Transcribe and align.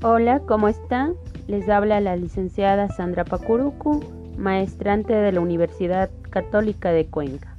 Hola, 0.00 0.42
¿cómo 0.46 0.68
están? 0.68 1.14
Les 1.48 1.68
habla 1.68 2.00
la 2.00 2.14
licenciada 2.14 2.88
Sandra 2.88 3.24
Pacurucu, 3.24 4.00
maestrante 4.36 5.12
de 5.12 5.32
la 5.32 5.40
Universidad 5.40 6.08
Católica 6.30 6.92
de 6.92 7.06
Cuenca. 7.06 7.56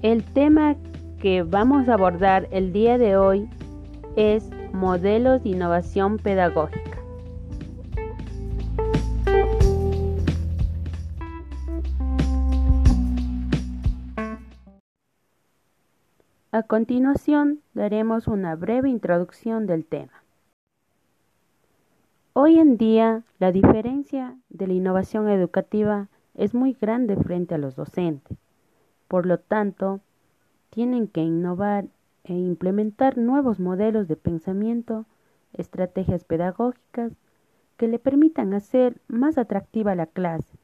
El 0.00 0.24
tema 0.24 0.76
que 1.20 1.42
vamos 1.42 1.90
a 1.90 1.94
abordar 1.94 2.48
el 2.52 2.72
día 2.72 2.96
de 2.96 3.18
hoy 3.18 3.50
es 4.16 4.48
modelos 4.72 5.42
de 5.42 5.50
innovación 5.50 6.16
pedagógica. 6.16 6.93
A 16.54 16.62
continuación, 16.62 17.62
daremos 17.74 18.28
una 18.28 18.54
breve 18.54 18.88
introducción 18.88 19.66
del 19.66 19.84
tema. 19.84 20.22
Hoy 22.32 22.60
en 22.60 22.76
día, 22.76 23.24
la 23.40 23.50
diferencia 23.50 24.38
de 24.50 24.68
la 24.68 24.74
innovación 24.74 25.28
educativa 25.28 26.06
es 26.34 26.54
muy 26.54 26.74
grande 26.80 27.16
frente 27.16 27.56
a 27.56 27.58
los 27.58 27.74
docentes. 27.74 28.38
Por 29.08 29.26
lo 29.26 29.38
tanto, 29.38 29.98
tienen 30.70 31.08
que 31.08 31.22
innovar 31.22 31.86
e 32.22 32.34
implementar 32.34 33.18
nuevos 33.18 33.58
modelos 33.58 34.06
de 34.06 34.14
pensamiento, 34.14 35.06
estrategias 35.54 36.22
pedagógicas 36.22 37.14
que 37.76 37.88
le 37.88 37.98
permitan 37.98 38.54
hacer 38.54 39.00
más 39.08 39.38
atractiva 39.38 39.96
la 39.96 40.06
clase 40.06 40.56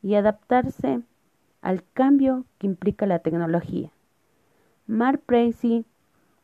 y 0.00 0.14
adaptarse 0.14 1.00
al 1.60 1.82
cambio 1.92 2.44
que 2.58 2.68
implica 2.68 3.04
la 3.06 3.18
tecnología. 3.18 3.90
Mark 4.86 5.22
Tracy 5.26 5.86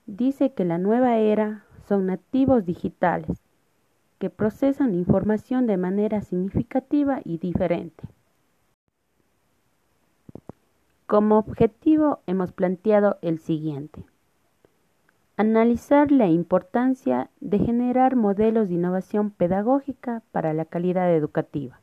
dice 0.06 0.52
que 0.52 0.64
la 0.64 0.78
nueva 0.78 1.18
era 1.18 1.64
son 1.86 2.06
nativos 2.06 2.64
digitales 2.64 3.42
que 4.18 4.30
procesan 4.30 4.94
información 4.94 5.66
de 5.66 5.76
manera 5.76 6.22
significativa 6.22 7.20
y 7.24 7.36
diferente. 7.36 8.04
Como 11.06 11.38
objetivo 11.38 12.20
hemos 12.26 12.52
planteado 12.52 13.18
el 13.20 13.40
siguiente. 13.40 14.04
Analizar 15.36 16.10
la 16.10 16.28
importancia 16.28 17.28
de 17.40 17.58
generar 17.58 18.16
modelos 18.16 18.68
de 18.68 18.74
innovación 18.74 19.30
pedagógica 19.30 20.22
para 20.32 20.54
la 20.54 20.64
calidad 20.64 21.14
educativa. 21.14 21.80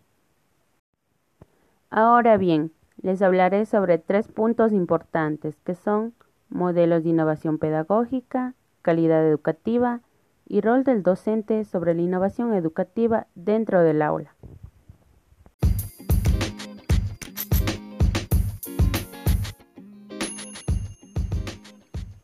Ahora 1.92 2.38
bien, 2.38 2.72
les 3.02 3.22
hablaré 3.22 3.66
sobre 3.66 4.00
tres 4.00 4.28
puntos 4.28 4.72
importantes 4.72 5.60
que 5.64 5.76
son 5.76 6.14
modelos 6.50 7.03
de 7.03 7.09
innovación 7.09 7.58
pedagógica, 7.58 8.53
calidad 8.81 9.26
educativa 9.28 10.02
y 10.48 10.62
rol 10.62 10.84
del 10.84 11.04
docente 11.04 11.66
sobre 11.66 11.94
la 11.94 12.02
innovación 12.02 12.54
educativa 12.54 13.28
dentro 13.36 13.81
del 13.81 14.02
aula. 14.02 14.36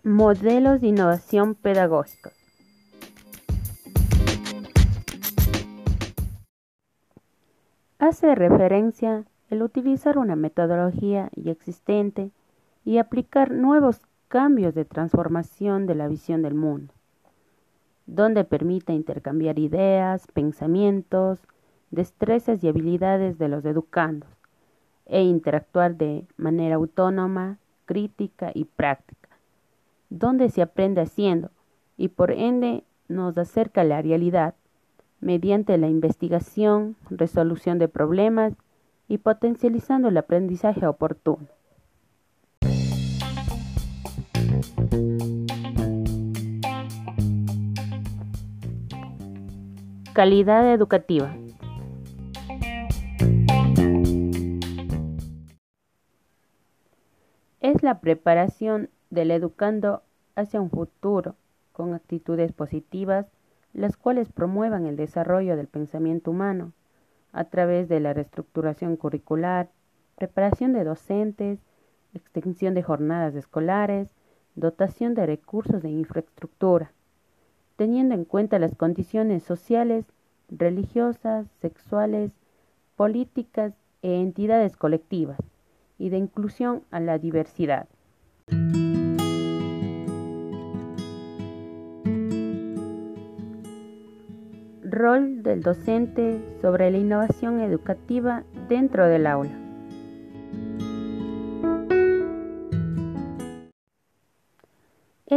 Modelos 0.04 0.82
de 0.82 0.88
innovación 0.88 1.56
pedagógica. 1.56 2.32
Hace 8.00 8.36
referencia 8.36 9.24
el 9.50 9.64
utilizar 9.64 10.18
una 10.18 10.36
metodología 10.36 11.30
ya 11.36 11.52
existente 11.52 12.32
y 12.84 12.98
aplicar 12.98 13.52
nuevos 13.52 14.02
cambios 14.34 14.74
de 14.74 14.84
transformación 14.84 15.86
de 15.86 15.94
la 15.94 16.08
visión 16.08 16.42
del 16.42 16.56
mundo, 16.56 16.92
donde 18.08 18.44
permita 18.44 18.92
intercambiar 18.92 19.60
ideas, 19.60 20.26
pensamientos, 20.34 21.38
destrezas 21.92 22.64
y 22.64 22.68
habilidades 22.68 23.38
de 23.38 23.48
los 23.48 23.64
educandos 23.64 24.32
e 25.06 25.22
interactuar 25.22 25.98
de 25.98 26.26
manera 26.36 26.78
autónoma, 26.78 27.60
crítica 27.86 28.50
y 28.56 28.66
práctica, 28.66 29.30
donde 30.10 30.50
se 30.50 30.64
aprende 30.64 31.02
haciendo 31.02 31.52
y 31.96 32.08
por 32.08 32.32
ende 32.32 32.84
nos 33.08 33.38
acerca 33.38 33.82
a 33.82 33.84
la 33.84 34.02
realidad 34.02 34.56
mediante 35.22 35.78
la 35.78 35.90
investigación, 35.90 36.96
resolución 37.12 37.78
de 37.78 37.88
problemas 37.88 38.54
y 39.08 39.20
potencializando 39.20 40.08
el 40.08 40.18
aprendizaje 40.18 40.88
oportuno. 40.88 41.46
Calidad 50.14 50.72
educativa. 50.72 51.36
Es 57.62 57.82
la 57.82 58.00
preparación 58.00 58.92
del 59.10 59.32
educando 59.32 60.04
hacia 60.36 60.62
un 60.62 60.70
futuro 60.70 61.34
con 61.72 61.96
actitudes 61.96 62.52
positivas, 62.52 63.26
las 63.74 63.98
cuales 63.98 64.32
promuevan 64.32 64.86
el 64.86 64.98
desarrollo 64.98 65.58
del 65.58 65.68
pensamiento 65.68 66.30
humano 66.30 66.74
a 67.32 67.46
través 67.46 67.90
de 67.90 68.00
la 68.00 68.14
reestructuración 68.14 68.98
curricular, 68.98 69.72
preparación 70.16 70.74
de 70.74 70.84
docentes, 70.84 71.58
extensión 72.14 72.76
de 72.76 72.84
jornadas 72.84 73.34
escolares, 73.34 74.14
dotación 74.54 75.16
de 75.16 75.26
recursos 75.26 75.82
de 75.82 75.90
infraestructura 75.90 76.92
teniendo 77.76 78.16
en 78.16 78.26
cuenta 78.26 78.60
las 78.60 78.76
condiciones 78.76 79.44
sociales, 79.44 80.06
religiosas, 80.50 81.48
sexuales, 81.62 82.32
políticas 82.96 83.74
e 84.02 84.22
entidades 84.22 84.78
colectivas, 84.78 85.40
y 85.98 86.10
de 86.10 86.18
inclusión 86.18 86.84
a 86.92 87.00
la 87.00 87.18
diversidad. 87.18 87.88
Rol 94.84 95.42
del 95.42 95.64
docente 95.64 96.40
sobre 96.62 96.92
la 96.92 97.00
innovación 97.00 97.62
educativa 97.62 98.44
dentro 98.70 99.08
del 99.08 99.26
aula. 99.26 99.63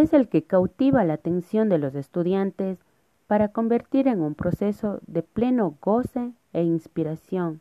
Es 0.01 0.13
el 0.13 0.29
que 0.29 0.45
cautiva 0.45 1.05
la 1.05 1.15
atención 1.15 1.69
de 1.69 1.79
los 1.79 1.95
estudiantes 1.95 2.79
para 3.27 3.49
convertir 3.49 4.09
en 4.09 4.21
un 4.21 4.35
proceso 4.35 5.01
de 5.07 5.23
pleno 5.23 5.77
goce 5.81 6.33
e 6.53 6.63
inspiración, 6.63 7.61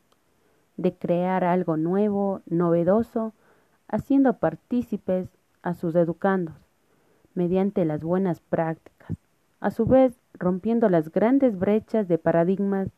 de 0.78 0.94
crear 0.94 1.44
algo 1.44 1.78
nuevo, 1.78 2.42
novedoso, 2.46 3.34
haciendo 3.88 4.38
partícipes 4.38 5.30
a 5.62 5.74
sus 5.74 5.96
educandos, 5.96 6.56
mediante 7.34 7.86
las 7.86 8.04
buenas 8.04 8.40
prácticas, 8.42 9.18
a 9.60 9.72
su 9.72 9.86
vez 9.86 10.20
rompiendo 10.34 10.90
las 10.90 11.12
grandes 11.12 11.58
brechas 11.58 12.08
de 12.08 12.18
paradigmas 12.18 12.90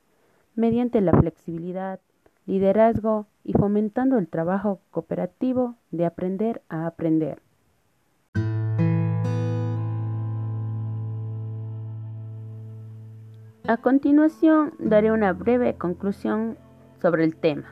mediante 0.56 1.02
la 1.02 1.14
flexibilidad, 1.14 2.00
liderazgo 2.46 3.28
y 3.44 3.53
fomentando 3.53 4.18
el 4.18 4.28
trabajo 4.28 4.80
cooperativo 4.92 5.76
de 5.92 6.06
aprender 6.06 6.62
a 6.70 6.88
aprender. 6.88 7.47
A 13.69 13.75
continuación 13.75 14.72
daré 14.79 15.11
una 15.11 15.33
breve 15.33 15.75
conclusión 15.75 16.58
sobre 17.02 17.25
el 17.25 17.35
tema. 17.35 17.66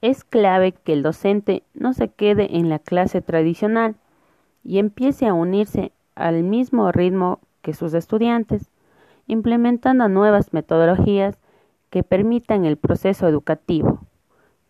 Es 0.00 0.22
clave 0.22 0.70
que 0.70 0.92
el 0.92 1.02
docente 1.02 1.64
no 1.74 1.92
se 1.92 2.06
quede 2.06 2.56
en 2.56 2.68
la 2.68 2.78
clase 2.78 3.20
tradicional 3.20 3.96
y 4.62 4.78
empiece 4.78 5.26
a 5.26 5.34
unirse 5.34 5.90
al 6.14 6.44
mismo 6.44 6.92
ritmo 6.92 7.40
que 7.62 7.74
sus 7.74 7.94
estudiantes, 7.94 8.70
implementando 9.26 10.08
nuevas 10.08 10.52
metodologías 10.52 11.36
que 11.90 12.04
permitan 12.04 12.64
el 12.64 12.76
proceso 12.76 13.26
educativo, 13.26 14.06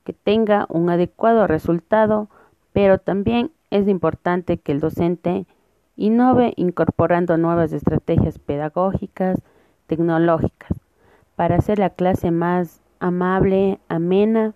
que 0.03 0.15
tenga 0.15 0.65
un 0.71 0.89
adecuado 0.89 1.47
resultado, 1.47 2.31
pero 2.73 2.97
también 2.97 3.51
es 3.69 3.87
importante 3.87 4.57
que 4.57 4.73
el 4.73 4.81
docente 4.81 5.47
Innove 6.03 6.53
incorporando 6.57 7.37
nuevas 7.37 7.73
estrategias 7.73 8.41
pedagógicas, 8.41 9.41
tecnológicas, 9.87 10.73
para 11.37 11.55
hacer 11.55 11.79
la 11.79 11.91
clase 11.91 12.33
más 12.33 12.83
amable, 12.99 13.79
amena. 13.87 14.53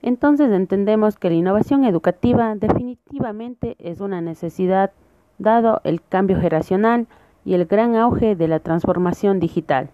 Entonces 0.00 0.50
entendemos 0.50 1.18
que 1.18 1.28
la 1.28 1.34
innovación 1.34 1.84
educativa 1.84 2.54
definitivamente 2.54 3.76
es 3.80 4.00
una 4.00 4.22
necesidad 4.22 4.92
dado 5.36 5.82
el 5.84 6.02
cambio 6.02 6.38
generacional 6.38 7.06
y 7.44 7.52
el 7.52 7.66
gran 7.66 7.94
auge 7.94 8.34
de 8.34 8.48
la 8.48 8.58
transformación 8.58 9.40
digital. 9.40 9.90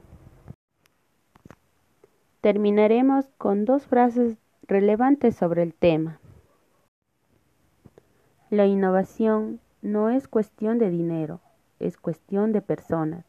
Terminaremos 2.40 3.32
con 3.36 3.64
dos 3.64 3.84
frases 3.84 4.36
relevantes 4.68 5.34
sobre 5.34 5.64
el 5.64 5.74
tema. 5.74 6.20
La 8.48 8.66
innovación 8.66 9.58
no 9.82 10.10
es 10.10 10.28
cuestión 10.28 10.78
de 10.78 10.90
dinero, 10.90 11.40
es 11.78 11.96
cuestión 11.96 12.52
de 12.52 12.60
personas. 12.60 13.24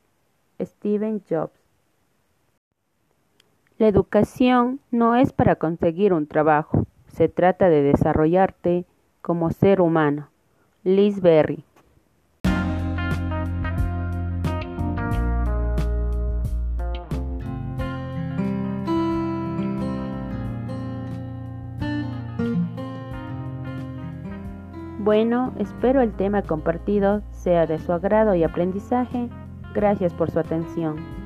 Steven 0.60 1.22
Jobs. 1.30 1.60
La 3.78 3.88
educación 3.88 4.82
no 4.92 5.16
es 5.16 5.32
para 5.32 5.56
conseguir 5.56 6.12
un 6.12 6.28
trabajo, 6.28 6.86
se 7.08 7.30
trata 7.30 7.70
de 7.70 7.82
desarrollarte 7.82 8.86
como 9.22 9.52
ser 9.52 9.80
humano. 9.80 10.30
Liz 10.84 11.22
Berry. 11.22 11.64
Bueno, 25.00 25.54
espero 25.58 26.02
el 26.02 26.12
tema 26.12 26.42
compartido 26.42 27.22
sea 27.32 27.66
de 27.66 27.80
su 27.80 27.94
agrado 27.94 28.36
y 28.36 28.44
aprendizaje. 28.44 29.30
Gracias 29.74 30.14
por 30.14 30.30
su 30.30 30.40
atención. 30.40 31.19